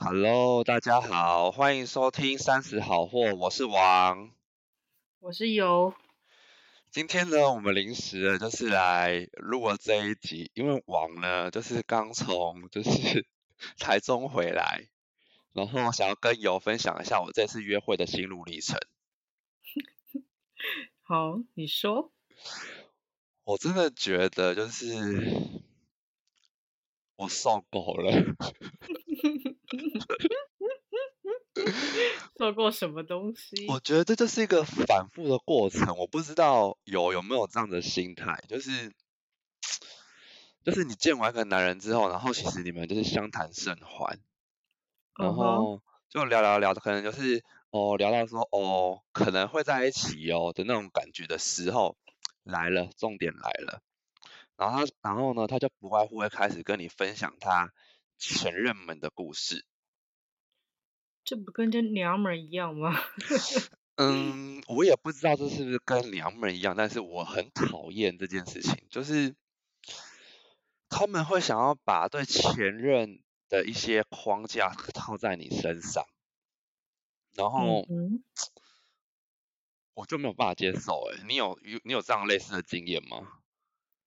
[0.00, 4.30] Hello，大家好，欢迎收听三十好货，我是王。
[5.18, 5.92] 我是游，
[6.92, 13.26] 今天呢，我们临时的就是来录了这一集，因为王呢就是刚从就是
[13.76, 14.86] 台中回来，
[15.52, 18.78] 然后想要跟游分享一下我这次约会的心路历程。
[21.02, 22.12] 好，你说。
[23.42, 24.94] 我真的觉得就是
[27.16, 28.12] 我受够了。
[32.38, 33.66] 受过什么东西？
[33.68, 38.92] 我觉得这就是一个反复的过程，我不知道有有没有这样的心态，就是
[40.64, 44.20] 就是你见完一个男人之后，然后其实你们就是相谈甚欢，
[45.18, 51.96] 然后就聊聊聊，可能就是哦聊到说哦可能会在一起哦的那种感觉的时候
[52.44, 53.82] 来了，重点来了，
[54.56, 57.72] 然后他然后呢他就不外乎会开始跟你分享他
[58.18, 59.64] 前任们的故事。
[61.24, 62.94] 这不跟这娘们一样吗？
[63.96, 69.34] 嗯，我也不知道这是不是跟娘们一样，但是我很讨厌这件事情，就是
[70.88, 76.06] 他们会想要把对前任的一些框架套在你身上，
[77.34, 77.86] 然后
[79.94, 81.02] 我就没有办法接受。
[81.10, 83.40] 哎，你有有你有这样类似的经验吗？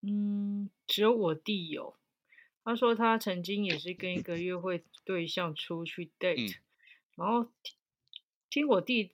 [0.01, 1.97] 嗯，只有我弟有，
[2.63, 6.57] 他说他曾经也是跟一个约会对象出去 date。
[7.15, 7.75] 然后听
[8.49, 9.13] 听我弟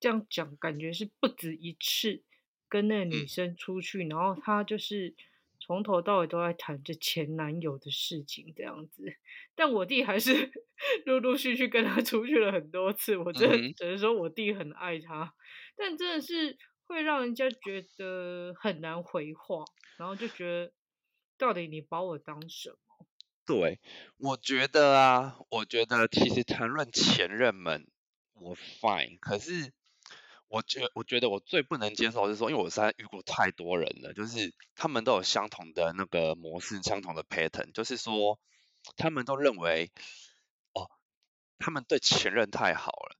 [0.00, 2.22] 这样讲，感觉是不止一次
[2.68, 5.14] 跟那个女生出去，然后他就是
[5.58, 9.16] 从头到尾都在谈着前男友的事情这样子。
[9.54, 10.50] 但我弟还是
[11.06, 15.34] 陆陆续续跟他出去了很多次，我真的只能说我弟很爱他，
[15.76, 19.64] 但真的是会让人家觉得很难回话，
[19.96, 20.72] 然后就觉得
[21.38, 23.06] 到底你把我当什么？
[23.44, 23.78] 对，
[24.16, 27.86] 我觉得啊，我觉得其实谈论前任们，
[28.32, 29.18] 我 fine。
[29.20, 29.72] 可是，
[30.48, 38.40] 我觉我觉得我最不能接受的是说，因为我现在遇过太多人了，就是他们都有相同的那个模式，相同的 pattern，就是说，
[38.96, 39.92] 他们都认为，
[40.72, 40.90] 哦，
[41.58, 43.16] 他们对前任太好了，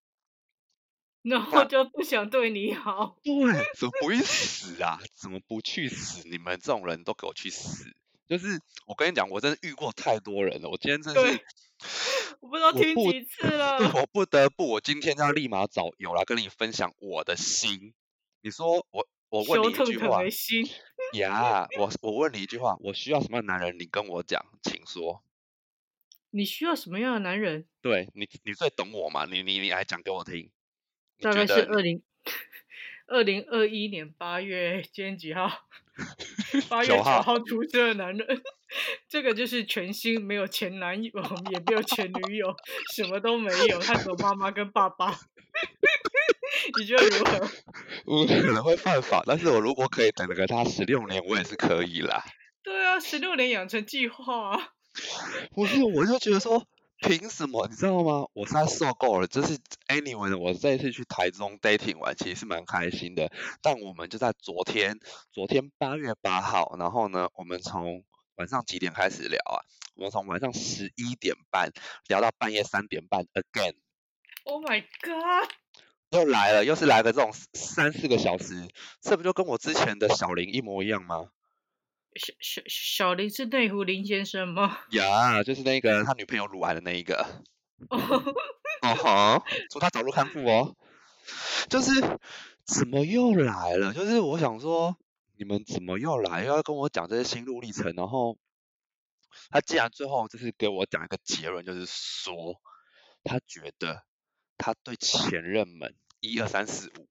[1.23, 3.17] 然后就不想对你好。
[3.23, 3.33] 对，
[3.77, 4.99] 怎么不去死啊？
[5.15, 6.27] 怎么不去死？
[6.29, 7.95] 你们这种人都给我去死！
[8.29, 10.69] 就是我跟你讲，我真的遇过太多人了。
[10.69, 11.41] 我今天真是，
[12.41, 13.79] 我不知道听几次了。
[13.95, 17.95] 我不得不，我今天要立马找有来跟你分享我的心。
[18.41, 20.23] 你说我，我问你一句话，
[21.13, 23.79] 呀，我我问你一句话，我需要什么样的男人？
[23.79, 25.23] 你跟我讲，请说。
[26.31, 27.67] 你需要什么样的男人？
[27.81, 29.25] 对你，你最懂我嘛？
[29.25, 30.51] 你你你来讲给我听。
[31.21, 32.03] 大概是二零
[33.07, 35.49] 二零二一年八月，今天几号？
[36.69, 38.43] 八月九号出生的男人，
[39.09, 41.11] 这个就是全新，没有前男友，
[41.51, 42.55] 也没有前女友，
[42.95, 45.17] 什么都没有，他只有妈妈跟爸爸。
[46.79, 47.49] 你觉得如何？
[48.07, 52.25] 我可能会犯法，但是我如果可以等个他十六年，我也是可以啦。
[52.63, 54.73] 对啊，十六年养成计划。
[55.55, 56.67] 不是，我就觉得说。
[56.99, 57.67] 凭什么？
[57.69, 58.27] 你知道吗？
[58.33, 59.27] 我实在受够了。
[59.27, 59.59] 就是
[59.89, 63.31] anyway，我这一次去台中 dating 玩，其实是蛮开心的。
[63.63, 64.99] 但我们就在昨天，
[65.31, 68.05] 昨天八月八号，然后呢，我们从
[68.37, 69.61] 晚上几点开始聊啊？
[69.95, 71.71] 我们从晚上十一点半
[72.09, 73.75] 聊到半夜三点半，again。
[74.45, 75.51] Oh my god！
[76.11, 78.69] 又来了，又是来个这种三四个小时，
[79.01, 81.31] 这不就跟我之前的小林一模一样吗？
[82.19, 84.79] 小小小林是内湖林先生吗？
[84.93, 87.45] 呀，就是那个他女朋友乳癌的那一个。
[87.91, 90.77] 哦哈，说他找路看护哦。
[91.69, 91.93] 就是
[92.65, 93.93] 怎么又来了？
[93.93, 94.97] 就是我想说，
[95.37, 96.45] 你们怎么又来？
[96.45, 97.93] 又要跟我讲这些心路历程？
[97.97, 98.39] 然后
[99.51, 102.61] 他既然最后就是给我讲一个结论，就是说
[103.25, 104.05] 他觉得
[104.57, 107.09] 他对前任们一二三四五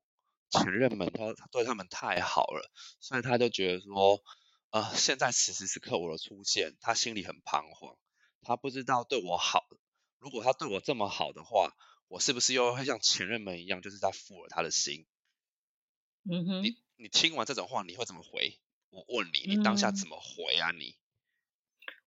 [0.49, 4.21] 前任们他对他们太好了，所以他就觉得说。
[4.75, 7.97] 呃，现在此时此刻我的出现，他心里很彷徨，
[8.41, 9.65] 他不知道对我好。
[10.19, 11.73] 如果他对我这么好的话，
[12.09, 15.05] 我是不是又会像前任们一样，就是在负了他的心？
[16.29, 16.63] 嗯哼。
[16.63, 18.59] 你你听完这种话，你会怎么回？
[18.89, 20.71] 我问你，你当下怎么回啊？
[20.71, 20.97] 你？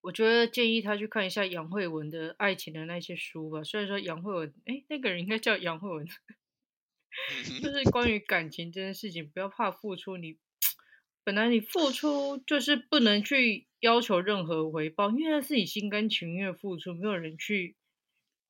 [0.02, 3.64] 我觉得建议他去看一下杨慧文的爱情的那些书吧。
[3.64, 6.06] 虽然说杨慧文，哎，那个人应该叫杨慧文，
[7.62, 10.36] 就是关于感情这件事情，不要怕付出，你。
[11.28, 17.76] 本来你付出就是不能去要求任何回报，因为那是你心甘情愿付出，没有人去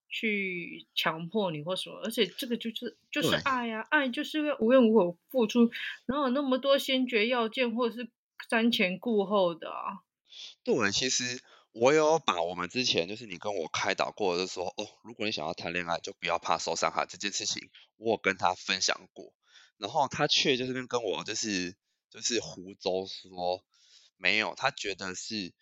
[0.09, 2.01] 去强迫你或什么。
[2.05, 5.73] 而且这个就是就是爱呀，爱就是要无怨无悔付出，
[6.07, 8.09] 哪有那么多先决要件或者是
[8.49, 10.05] 瞻前顾后的啊？
[10.63, 11.43] 对，其实
[11.73, 19.33] 我有把我们之前就是你跟我开导过，就是说哦，如果你想要谈恋爱，就不要怕受伤害这件事情，我有跟他分享过，
[19.79, 21.75] 然后他却就是跟跟我就是
[22.11, 23.65] 就是胡诌说
[24.17, 25.53] 没有，他觉得是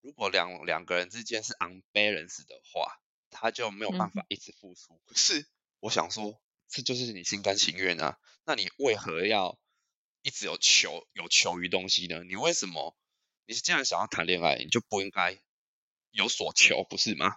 [0.00, 3.00] 如果两两个人之间是 unbalance 的话，
[3.30, 5.00] 他就没有办法一直付出。
[5.04, 5.46] 可是
[5.80, 9.58] 我想说，这就是你心甘情愿啊，那你为何要
[10.22, 12.22] 一直有求有求于东西呢？
[12.24, 12.96] 你为什么？
[13.46, 15.40] 你是既然想要谈恋爱，你就不应该
[16.10, 17.36] 有所求，不是吗？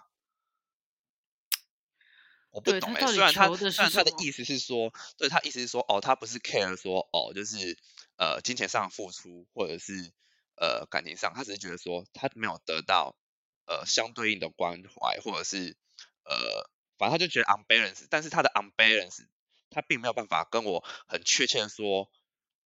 [2.50, 7.78] 我不懂哎，虽然他虽然他的意思是说，对他意思是说，哦，他不是 care 说，哦，就是
[8.20, 10.12] 呃金钱上付出，或者是
[10.56, 13.16] 呃感情上，他只是觉得说他没有得到
[13.64, 15.78] 呃相对应的关怀，或者是
[16.24, 19.26] 呃反正他就觉得 unbalance，但是他的 unbalance
[19.70, 22.10] 他并没有办法跟我很确切的说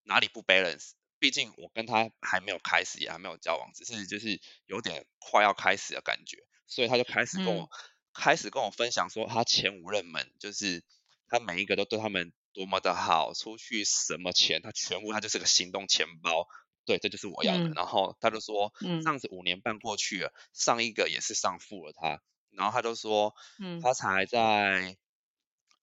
[0.02, 0.94] 哪里不 balance。
[1.20, 7.70] 毕竟我跟他还没有开始，也还没有交往，只是就是有点快要开始的感觉，所以他就开始跟我
[8.12, 10.84] 开始跟我分享说，他前五任们就是
[11.28, 16.48] 他每一个都对他们多么的好，出去什么钱他全部他就是个行动钱包，
[16.86, 17.68] 对，这就是我要的。
[17.74, 23.82] 然后他就说，这样子五年半过去了，上一个也是上付了他，然后他就说，嗯。
[23.82, 24.96] 他才在。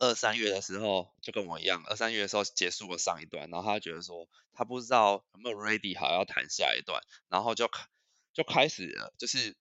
[0.03, 7.85] 二三月的时候就跟我一样，二三月的时候结束了上一段，然后他觉得说他不知道有没有 ready 好要谈下一段，然后就开
[8.33, 9.55] 就开始了，就是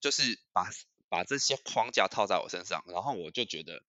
[0.00, 0.70] 就是把
[1.10, 3.82] 把这些框架套在我身上，然后我就觉得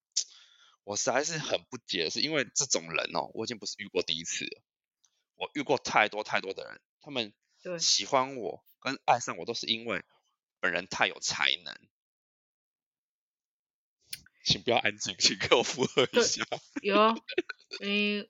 [0.84, 4.62] 我实在是很不解，是因为这种人哦，我已经不是遇过第一次了，
[5.36, 7.34] 我遇过太多太多的人，他们
[7.80, 10.04] 喜欢我跟爱上我都是因为
[10.60, 11.76] 本人太有才能。
[14.46, 16.44] 请不要安静，请给我附和一下。
[16.82, 16.98] 有，
[17.80, 18.28] 嗯，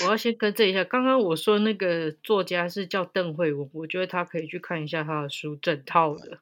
[0.00, 6.40] 我要先更正一下，刚刚我说那个作家是叫邓慧文，我觉得他可以去看一下他的书，整套的。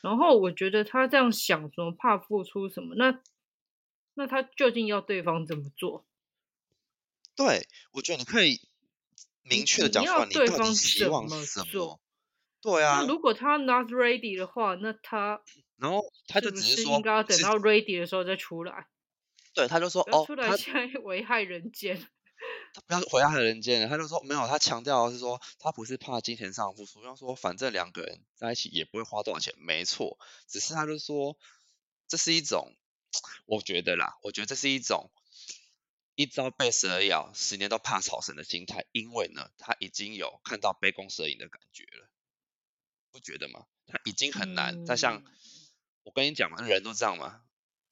[0.00, 3.20] 然后我觉得他这样想，什么怕付出什么，那
[4.18, 6.04] 那他究竟要对方怎么做？
[7.36, 8.60] 对，我觉得你可以
[9.44, 12.00] 明确的讲出来，你到底希望什么？
[12.60, 13.02] 对啊。
[13.02, 15.40] 那如果他 not ready 的话，那他。
[15.78, 18.88] 然后他就只是说，应该要等到 ready 的时候再出来。
[19.54, 21.96] 对，他就说哦，出来现在 危害人间。
[22.74, 30.18] 他不要危害人间，他就说没有，他强调是说他不是怕金钱上付出，要说反正两个人在一起也不会花多少钱，没错。
[30.48, 31.36] 只是他就说
[32.08, 32.74] 这是一种，
[33.46, 35.10] 我觉得啦，我觉得这是一种
[36.14, 42.08] 一朝被蛇咬，十年都怕草绳的心态，因为呢，他已经有看到杯弓蛇影的感觉了，
[43.10, 43.66] 不觉得吗？
[43.86, 45.24] 他已经很难再像。
[46.04, 47.42] 我跟你讲嘛，人都这样嘛。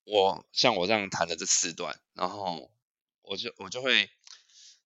[0.05, 2.73] 我像我这样谈的这四段，然后
[3.21, 4.09] 我就我就会，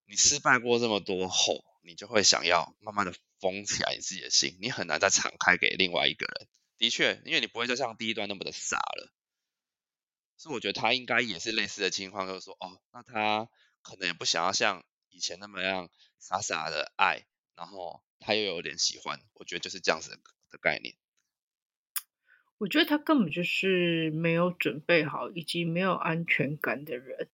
[0.07, 6.49] 你失败过这么多后，你就会想要慢慢的封起来你自己的心，你很难再敞开给另外一个人。
[6.77, 9.13] 的确，因为你不会再像第一段那么的傻了。
[10.41, 13.51] 所以我觉得他应该也是类似的情况，就是说，哦，那他
[13.83, 20.95] 可能也不想要像以前那么样傻傻的爱，然后他又有点喜欢，我觉得就是这样子的概念。
[22.57, 27.29] 我觉得他根本就是没有准备好，以及没有安全感的人。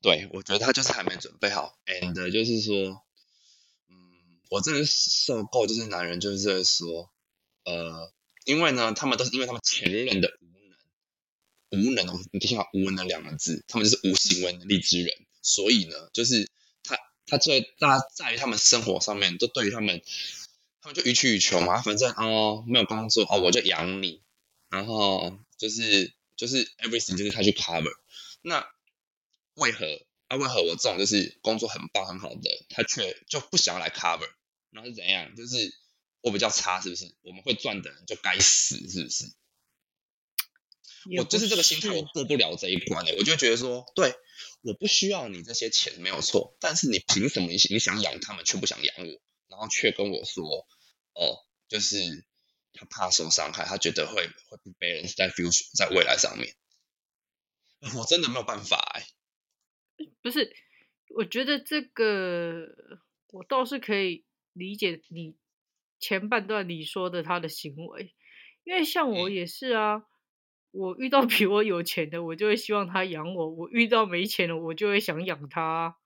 [0.00, 1.76] 对，我觉得他就是还没准备好。
[1.86, 3.04] And 就是说，
[3.88, 7.12] 嗯，我真的受够，就是男人就是在说，
[7.64, 8.12] 呃，
[8.44, 10.38] 因为呢，他们都是因为他们前任的
[11.70, 16.50] 无能，你听好，无能两个字，他们就是无行为能力之人，所以呢，就是
[16.82, 20.02] 他他最大在于他们生活上面，都对于他们。
[20.82, 24.22] 他们就予取予求嘛，反正哦没有工作哦我就养你，
[24.68, 27.90] 然后就是就是 everything 就是他去 cover，
[28.40, 28.64] 那
[29.54, 29.84] 为何
[30.28, 34.30] 啊为何我这种就是工作很棒很好的，他却就不想要来 cover，
[34.70, 35.34] 然后是怎样？
[35.34, 35.74] 就是
[36.20, 37.12] 我比较差是不是？
[37.22, 39.24] 我们会赚的人就该死是不是？
[41.18, 44.14] 我就是这个心态，我过不了这一关的，我就觉得说，对，
[44.62, 50.66] 我不需要你这些钱没有错，但是你凭什么你你想养他们却不想养我，然后却跟我说？
[51.18, 51.96] 哦，就是
[52.74, 56.54] 他怕受伤害，他觉得会会不 balance 在 future 在未来上面，
[57.96, 59.06] 我真的没有办法哎。
[60.20, 60.54] 不是，
[61.16, 62.66] 我觉得这个
[63.28, 65.36] 我倒是可以理解你
[65.98, 68.14] 前半段你说的他的行为，
[68.64, 70.02] 因为像我也是啊，
[70.76, 75.96] 我遇到比我有钱的，我就会希望他养我；我遇到没钱的，我就会想养他。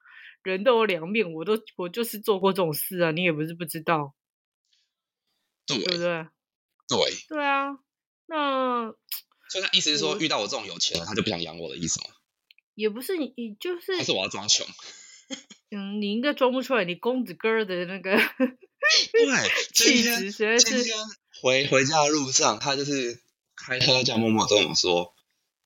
[0.42, 4.14] 人都有两面，我都我就是做过这种事啊，你也不是不知道。
[5.66, 5.98] 对不对？
[5.98, 6.98] 对
[7.28, 7.78] 对啊，
[8.26, 8.94] 那
[9.48, 12.06] 所以他意思是说，遇到我这种有钱的，他就不想养我的意思吗？
[12.74, 14.66] 也不是，你你就是，还是我要装穷？
[15.70, 20.90] 嗯，你应该装不出来，你公子哥的那个对 气质实在是
[21.42, 23.20] 回回家的路上，他就是
[23.60, 25.14] 开车这样默默跟我说：“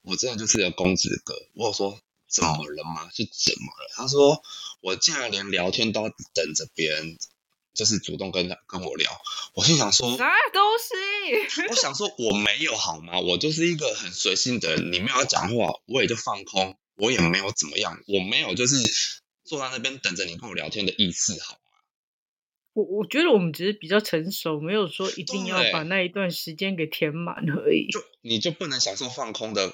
[0.03, 1.99] 我真的就是个公子哥。”我说
[2.29, 3.09] ：“怎么了吗？
[3.15, 4.43] 是怎么了？”他说
[4.83, 7.17] ：“我竟然连聊天都要等着别人，
[7.75, 9.11] 就是主动跟他跟我聊。”
[9.55, 13.21] 我心想说：“啥东西？” 我想说我没有好吗？
[13.21, 18.77] 我就是一个很随性的人，你没有讲话，我也就放空，我也没有怎么样，我没有就是
[19.45, 21.59] 坐在那边等着你跟我聊天的意思，好。
[22.75, 27.89] 我我觉得我们只是比较成熟，没有说一定要把那一段时间给填满而已。
[27.91, 29.73] 就你就不能享受放空的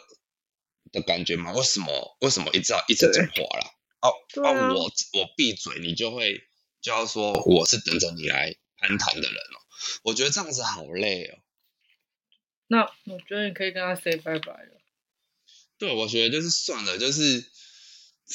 [0.92, 1.52] 的感觉吗？
[1.52, 3.66] 为什么为什么一直要一直讲话啦？
[4.02, 4.82] 哦哦，我
[5.18, 6.42] 我闭嘴，你就会
[6.82, 9.56] 就要说我是等着你来攀谈的人哦。
[10.02, 11.38] 我觉得这样子好累哦。
[12.66, 14.80] 那我觉得你可以跟他 say 拜拜了。
[15.78, 17.46] 对，我觉得就是算了，就是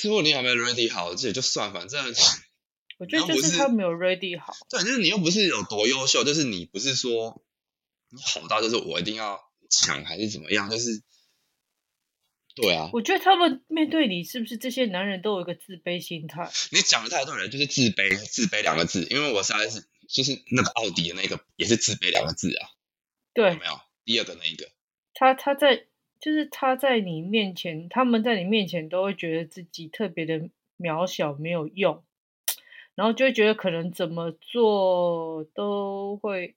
[0.01, 2.03] 如果你还没 ready 好，这也就算，反正。
[2.97, 7.43] 我觉得就是他没有 ready 好，对，就是你又不是有多优秀，就是你不是说
[8.09, 11.03] 你好到就是我一定要抢还是怎么样，就是
[12.55, 12.89] 对啊。
[12.93, 16.49] 我觉得他们面对你，是不是这些男人都有一个自卑心态？
[16.71, 19.05] 你讲的太对了，就是自卑，自卑两个字。
[19.09, 22.69] 因为我实在是就是那个奥迪的那个也是自卑两个字啊。
[23.33, 24.69] 对，有没有第二个那一个？
[25.13, 25.87] 他他在
[26.21, 32.05] 就是他在你面前，他们在你面前都会觉得自己特别的渺小，没有用。
[32.95, 36.55] 然后就会觉得可能怎么做都会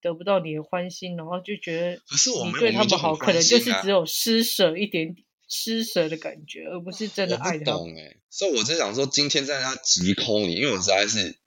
[0.00, 5.14] 得不到你的欢心，然后就觉得可是我们对他们好，可能就是只有施舍一点
[5.46, 7.64] 施舍的感觉，而不是真的爱他。
[7.66, 11.38] 懂哎，所以我在想说，今天在他急空你，因为我实在是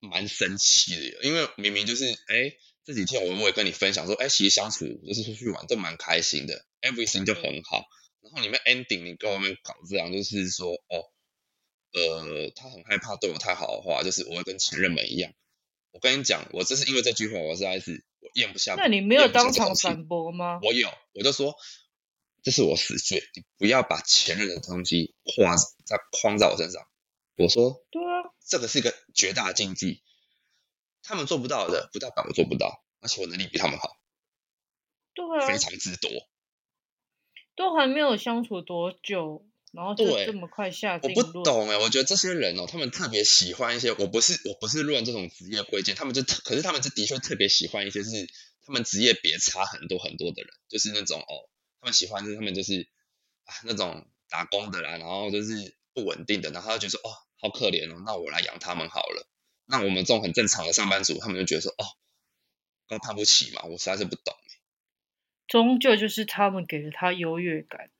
[0.00, 2.52] 蛮生气的，因为明明就是哎
[2.84, 7.86] 这几天我我也跟你分享说，哎其实相处就是出去玩都蛮开心的，everything 就很好，
[8.20, 11.13] 然后你们 ending 你跟我们搞这样，就是说哦。
[11.94, 15.32] 呃，他很害怕对我太好的话，就是我会跟前任们一样。
[15.92, 18.74] 我跟你讲，我这是因为这句话，我实在是我咽不下。
[18.74, 20.58] 那你没有当场反驳吗？
[20.60, 21.54] 我有，我就说
[22.42, 26.82] 这是我死穴，你不要把前任的东西画在框在我身上。
[27.36, 30.02] 我说，对啊，这个是一个绝大禁忌，
[31.02, 33.96] 他们做不到的，不代表我做不到，而且我能力比他们好，
[35.14, 36.10] 对啊，非常之多，
[37.54, 39.46] 都还没有相处多久。
[39.74, 41.26] 然后就这么快下定论？
[41.26, 48.10] 我不懂哎，我觉得这些人哦，他们特别喜欢一些，我不是我不是论这种职业贵贱，他们就特，可是他们是的确特别喜欢一些是
[48.64, 51.50] 他们职业别差很多很多的人，就是那种哦，
[51.80, 52.88] 他们喜欢就是他们就是
[53.44, 59.28] 啊那种打工的啦，然后就是不稳定的，然后他就觉得哦好可怜哦，那我来养他们好了。
[59.66, 61.84] 那我们这种很正常的上班族，他们就觉得说哦
[62.86, 64.34] 高攀不起嘛，我实在是不懂。
[65.46, 67.90] 终究就是他们给了他优越感。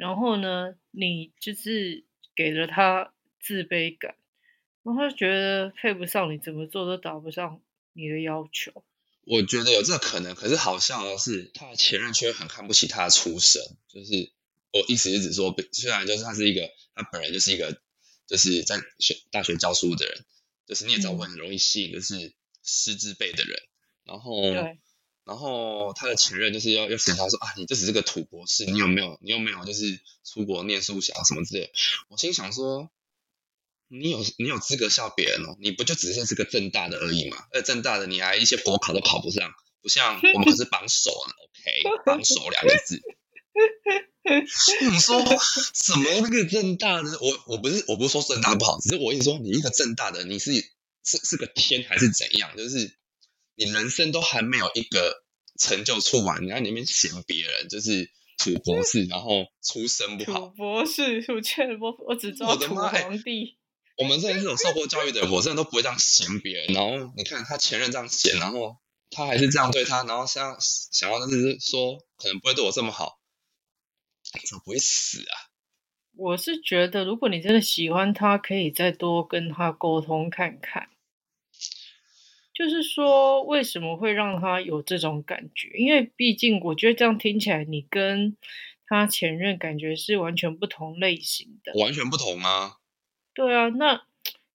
[0.00, 2.04] 然后呢，你就是
[2.34, 4.16] 给了他自卑感，
[4.82, 7.60] 然后他觉得配不上你，怎么做都达不上
[7.92, 8.82] 你的要求。
[9.24, 13.60] 我觉得有这个可能，可是好笑的是，他的前任却很看不起他的出身。
[13.88, 14.32] 就是
[14.72, 17.82] 我意思是指说，虽然就是他是一个，他本人就是一个，
[18.26, 20.24] 就是在学大学教书的人，
[20.66, 23.60] 就是你也知道我很容易吸引就是师资辈的人，
[24.04, 24.40] 然后。
[25.24, 31.70] 然后他的前任就是要要嫌他说啊，你这只是个土博士，你有没有你有没有就是出国念书想什么之类？
[32.08, 32.90] 我心想说，
[33.86, 37.36] 你有你有资格笑别人哦，你不就只是是个正大的而已嘛？
[37.52, 43.00] 而正大的你还一些国考都考不上，不像我们可是榜首啊，OK，榜首两个字。
[44.90, 45.22] 你说
[45.74, 47.18] 什么那个正大的？
[47.20, 50.52] 我我不是我不是说正大不好，只是我意思说你一个正大的你是
[51.04, 52.56] 是是个天还是怎样？
[52.56, 52.98] 就是。
[53.62, 55.22] 你人生都还没有一个
[55.58, 60.40] 成就出完，你在里面嫌别人就是土博士，然后出身不好。
[60.40, 63.58] 土博士，我劝我我只知道土皇帝。
[63.98, 66.68] 我们这是有受过教育的人，我真的都不会这样嫌别人。
[66.72, 68.78] 然后你看他前任这样嫌，然后
[69.10, 73.20] 他还是这样对他，然后想想要就是说可能不会对我这么好，
[74.48, 75.52] 怎么不会死啊？
[76.16, 80.89] 我是觉得，如果你真的喜欢他，可以再多跟他沟通看看。
[82.60, 85.70] 就是说，为什么会让他有这种感觉？
[85.78, 88.36] 因为毕竟，我觉得这样听起来，你跟
[88.86, 91.72] 他前任感觉是完全不同类型的。
[91.80, 92.76] 完全不同啊！
[93.32, 94.04] 对啊，那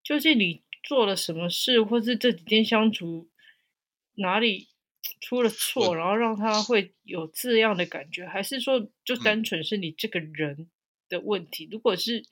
[0.03, 3.27] 究竟你做了什么事，或是这几天相处
[4.17, 4.67] 哪里
[5.19, 8.27] 出了错，然后让他会有这样的感觉？
[8.27, 10.69] 还是说，就单纯是你这个人
[11.09, 11.67] 的问题？
[11.71, 12.23] 如果是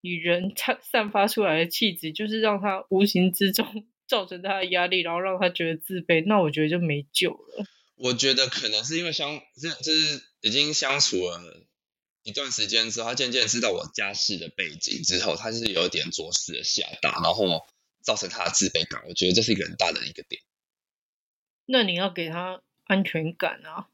[0.00, 3.84] 你人 散散发出来的气质，就是让他无形之中。
[4.10, 7.64] 造成他的压力，然后让他觉得自卑，那我觉得就没救了。
[7.94, 11.64] 我觉得可能是因为相这就是已经相处了
[12.24, 17.64] 一段时间之后，他渐渐知道我家世的背景之后，他是有点着实的吓大，然后
[18.02, 19.04] 造成他的自卑感。
[19.06, 20.42] 我觉得这是一个很大的一个点。
[21.66, 23.86] 那你要给他安全感啊。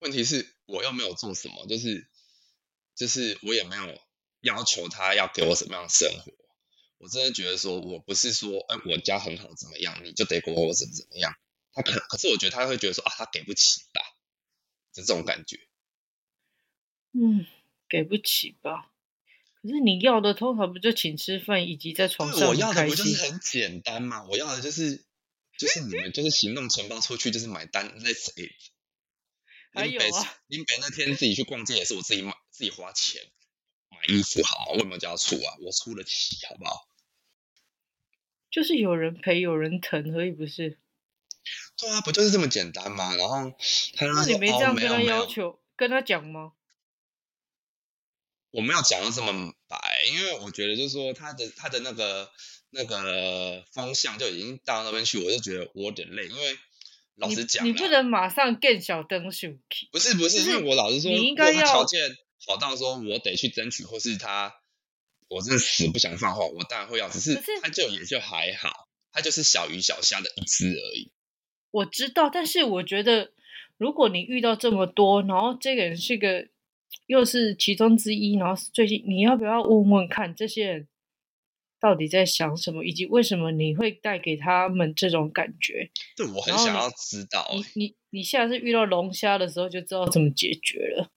[0.00, 2.08] 问题是我又没有做什么，就是
[2.96, 4.00] 就是我也没有
[4.40, 6.32] 要求他要给我什么样的生活。
[6.98, 11.32] 我真的觉得说，我不是说，哎，我家很好怎么样，你就得给我怎么怎么样。
[11.72, 14.02] 他可可是我觉得他会觉得说，啊，他给不起吧，
[14.92, 15.60] 就这种感觉。
[17.12, 17.46] 嗯，
[17.88, 18.90] 给不起吧？
[19.62, 24.24] 可是你要的通常不就请吃饭以及在床上我要的不就是很简单嘛？
[24.24, 25.04] 我要的就是
[25.58, 28.52] 就是你们就是行动承包出去就是买单，Let's eat。
[29.72, 33.22] 还有啊，林北那天自己去逛街也是我自己买自己花钱
[33.90, 34.72] 买衣服，好吗？
[34.74, 35.56] 为什么叫出啊？
[35.60, 36.88] 我出得起，好不好？
[38.50, 40.78] 就是有人陪，有人疼，而已，不是？
[41.78, 43.14] 对啊，不就是这么简单吗？
[43.14, 43.52] 然后
[43.94, 46.52] 他那你没这样跟他要求，跟他讲吗？
[48.50, 49.78] 我没有讲的这么白，
[50.10, 52.30] 因为我觉得就是说他的他的那个
[52.70, 56.56] 那个方向就已经到那边去，我就觉得我有点累，因为
[57.16, 59.48] 老实讲，你不能马上更小灯手
[59.92, 62.16] 不是不是，因为我老实说，你应该要条件
[62.48, 64.52] 好到说我得去争取，或是他
[65.28, 71.12] 我真的死不想放话，我当然会要，只是他就也就还好，他就是小鱼小虾的一只而已。
[71.70, 73.32] 我知道，但是我觉得
[73.76, 76.48] 如果你遇到这么多，然后这个人是个。
[77.06, 80.88] 又是其中之一，然后最近你要不要问问看这些人
[81.80, 85.90] 到底在想什么，以及为什么你会带给他们这种感觉？
[86.16, 87.50] 对我很想要知道。
[87.54, 91.10] 你你你下次遇到龙虾的时候就知道怎么解决了。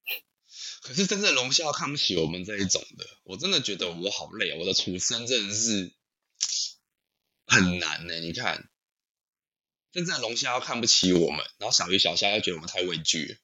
[0.81, 5.93] 可是真正龙虾看不起我们这一种的，我真的觉得我好累，我的出身真的是
[7.45, 8.15] 很难呢。
[8.15, 8.67] 你看，
[9.91, 13.37] 真正龙虾要看不起我们，然后小鱼小虾又觉得我们太畏惧。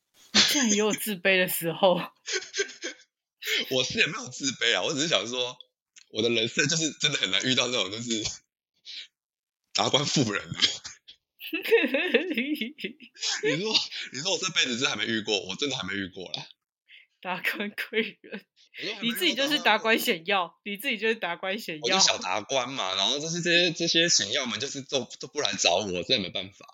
[0.49, 2.01] 竟然也有自卑的时候，
[3.69, 5.57] 我是也没有自卑啊，我只是想说，
[6.09, 8.23] 我的人生就是真的很难遇到那种就是
[9.73, 10.43] 达官富人。
[13.43, 13.75] 你说，
[14.11, 16.47] 你说我这辈子是还没遇过，我真的还没遇过啦。
[17.27, 18.45] 达官贵人，
[19.03, 22.95] 你自己就是达官显要，你自己就是达官显要，小达官嘛。
[22.95, 26.65] 然后就是这些这些显要们，就是都都不来找我，真的没办法。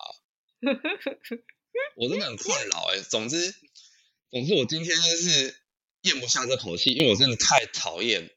[1.96, 3.52] 我真的很困扰哎，总之，
[4.30, 5.60] 总之我今天就是
[6.02, 8.30] 咽不下这口气，因为我真的太讨厌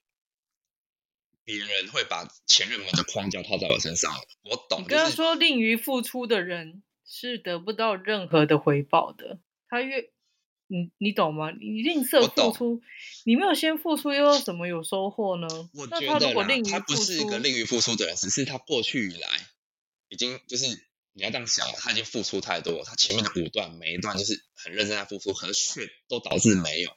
[1.43, 4.21] 别人会把前任们的框架套在我身上了。
[4.41, 9.39] 我懂，你跟他说，吝于付出的人是得不到任何的回报的。
[9.69, 10.09] 他越，
[10.67, 11.51] 你你懂吗？
[11.51, 12.81] 你吝啬付出，
[13.25, 15.47] 你没有先付出，又有什么有收获呢？
[15.73, 16.33] 我觉得
[16.69, 19.27] 他不是一个吝于付出的人，只是他过去以来
[20.09, 20.85] 已经就是。
[21.19, 26.91] 你要这样想，他已经付出太多，他前面的五段每一段就是很认真在付出，可是却都导致没有，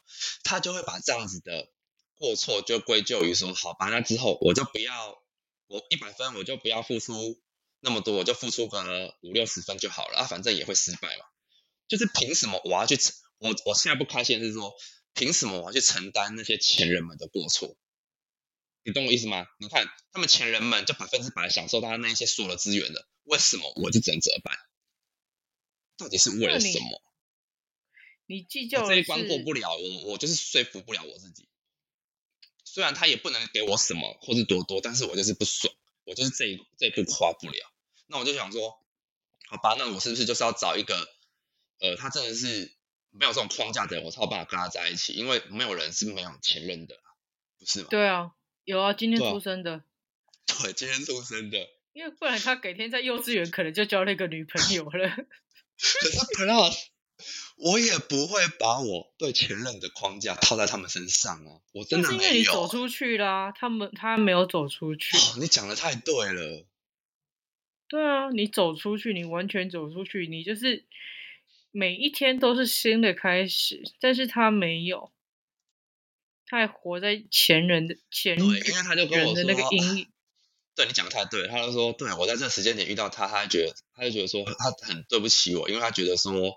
[0.44, 1.70] 他就会把这样子的
[2.18, 5.22] 过错就归咎于说，好吧，那之后我就不要，
[5.68, 7.40] 我一百分我就不要付出
[7.80, 11.24] 那么多，我就付出个五六十分就好了啊，反正也会失败嘛。
[11.88, 14.74] 就是凭什么我要去承我我现在不开心是说，
[15.14, 17.76] 凭什么我要去承担那些前人们的过错？
[18.83, 19.46] 你懂我意思吗？
[19.59, 23.09] 你看他们前人们就百分之百享受到那一些所有的资源的。
[23.24, 24.57] 为什么我就只能折半？
[25.96, 27.03] 到底是为了什么？
[28.26, 31.48] 你计较这一关过不了，我我就是说服不了我自己。
[32.64, 35.74] 虽然他也不能给我什么或是多多，但是我就是不爽，
[36.05, 37.72] 我就是这一这一步跨不了。
[38.07, 38.79] 那我就想说，
[39.48, 41.09] 好吧，那我是不是就是要找一个，
[41.81, 42.72] 呃，他真的是
[43.10, 45.12] 没有这种框架的人，我才有办法跟他在一起？
[45.14, 46.96] 因为没有人是没有前任的，
[47.58, 47.88] 不是吗？
[47.90, 48.32] 对啊，
[48.64, 49.82] 有啊，今天出生的。
[50.62, 51.58] 对，今天出生的。
[51.92, 55.08] 因为不然他改天在幼稚园可能就交了一个女朋友了。
[55.76, 56.76] 可是 Plus，
[57.56, 61.60] 我也不会把我对前任的框架套在他们身上啊！
[61.72, 62.20] 我真的没有。
[62.20, 65.16] 是因为你走出去啦，他们他没有走出去。
[65.40, 66.64] 你讲的太对了。
[67.88, 70.84] 对啊，你走出去，你完全走出去，你就是
[71.70, 73.83] 每一天都是新的开始。
[74.00, 75.12] 但是他没有，
[76.46, 80.09] 他还活在前人的前人的那个阴影。
[80.76, 86.56] 对你讲的太对，他就说，对我在这时间点遇到他，他觉得他就觉得说他很对不起我，因为他觉得说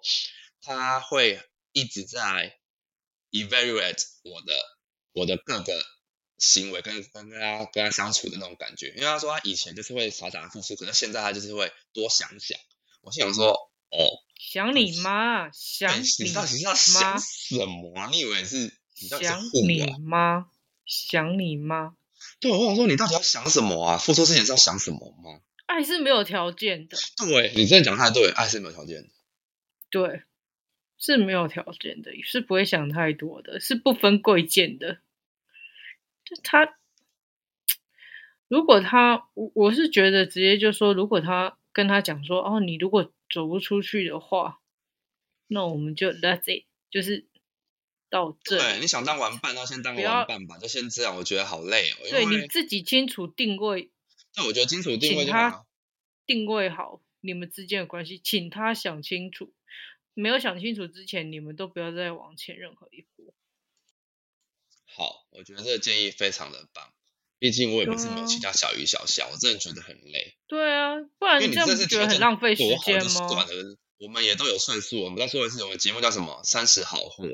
[0.61, 1.41] 他会
[1.73, 2.57] 一直在
[3.31, 4.53] evaluate 我的
[5.11, 5.83] 我的各个
[6.37, 12.57] 行为跟跟跟他跟他相处的那种感觉，因为他说他以前就是会傻傻的付出，可是现在他就是会多想想。
[13.01, 13.51] 我心想说，
[13.89, 18.09] 哦，想你妈，想你到底要想什么啊？
[18.11, 20.47] 你以为是想你妈，
[20.85, 21.95] 想你妈。
[22.41, 23.97] 对，我想说，你到底要想什么啊？
[23.97, 25.39] 付出之前是要想什么吗？
[25.65, 26.97] 爱是没有条件的。
[27.17, 29.09] 对你真的讲太对，爱是没有条件的。
[29.89, 30.23] 对，
[30.97, 34.97] 是没有条件的，是不会想太多的，是不分贵贱的。
[36.25, 36.75] 就他，
[38.49, 44.61] 如果他，我我是觉得直接就说，如果他跟他讲说，哦，你如果走不出去的话，
[45.47, 47.25] 那我们就 That's it，就是
[48.09, 48.59] 到这。
[48.59, 51.15] 对，你想当玩伴，那先当个玩伴吧，就先这样。
[51.15, 51.97] 我觉得好累哦。
[52.11, 53.89] 对，你自己清楚定位。
[54.35, 55.65] 那我觉得清楚定位就好。
[56.27, 59.51] 定位好你们之间的关系，请他想清楚。
[60.13, 63.33] 没有想清楚之前，你们都不要再往前任何一步。
[64.85, 66.93] 好，我觉得这个建议非常的棒。
[67.43, 70.33] 毕竟我也不是没有其他小鱼小虾，我真的觉得很累。
[70.47, 73.27] 对啊，不然你这样觉得很浪费时间吗？
[73.97, 76.41] 我们也都有算数，我们再说一次，我们节目叫什么？
[76.45, 77.25] 三十好货，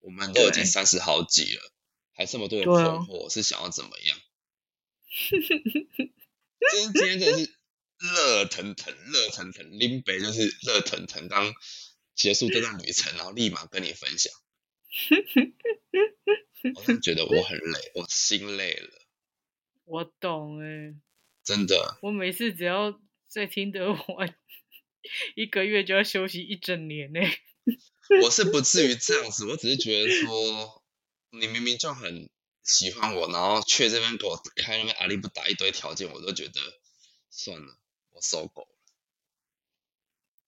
[0.00, 1.62] 我们都已经三十好几了，
[2.12, 4.18] 还这么多人困惑，是想要怎么样？
[6.72, 7.54] 今天真的是
[8.00, 11.54] 热腾腾，热腾腾，林北就是热腾腾，刚
[12.16, 14.32] 结束这段旅程，然后立马跟你分享。
[16.74, 19.01] 我是觉得我很累，我心累了。
[19.84, 20.94] 我懂哎，
[21.44, 21.98] 真的。
[22.02, 24.36] 我每次只要在听得完，
[25.34, 27.20] 一个月就要休息一整年呢。
[28.22, 30.82] 我是不至于这样子，我只是觉得说，
[31.30, 32.28] 你明明就很
[32.62, 36.60] 喜欢我，然后却这边给我开那边阿力不打一堆条件，我都觉得
[37.30, 37.78] 算了，
[38.10, 38.68] 我受够了。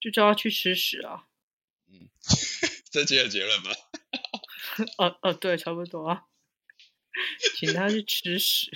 [0.00, 1.26] 就叫他去吃屎啊！
[1.88, 2.10] 嗯，
[2.90, 3.70] 这就有结论吧？
[4.98, 6.24] 哦哦，对，差不多啊。
[7.56, 8.70] 请他去吃屎。